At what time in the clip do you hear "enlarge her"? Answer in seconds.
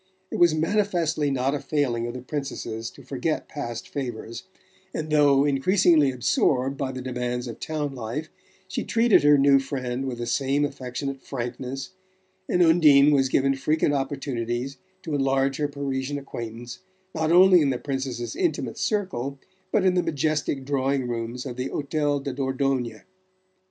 15.13-15.67